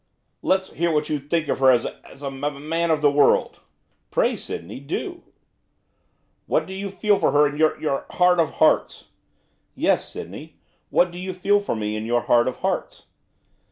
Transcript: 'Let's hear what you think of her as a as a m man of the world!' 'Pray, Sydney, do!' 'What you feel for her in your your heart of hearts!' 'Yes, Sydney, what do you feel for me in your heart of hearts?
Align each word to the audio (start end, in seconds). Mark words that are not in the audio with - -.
'Let's 0.41 0.73
hear 0.73 0.91
what 0.91 1.09
you 1.09 1.19
think 1.19 1.47
of 1.47 1.59
her 1.59 1.69
as 1.69 1.85
a 1.85 2.03
as 2.09 2.23
a 2.23 2.25
m 2.25 2.67
man 2.67 2.89
of 2.89 3.01
the 3.03 3.11
world!' 3.11 3.59
'Pray, 4.09 4.35
Sydney, 4.35 4.79
do!' 4.79 5.21
'What 6.47 6.67
you 6.67 6.89
feel 6.89 7.19
for 7.19 7.29
her 7.31 7.45
in 7.45 7.55
your 7.57 7.79
your 7.79 8.07
heart 8.09 8.39
of 8.39 8.55
hearts!' 8.55 9.09
'Yes, 9.75 10.09
Sydney, 10.09 10.55
what 10.89 11.11
do 11.11 11.19
you 11.19 11.33
feel 11.35 11.59
for 11.59 11.75
me 11.75 11.95
in 11.95 12.07
your 12.07 12.21
heart 12.21 12.47
of 12.47 12.55
hearts? 12.65 13.05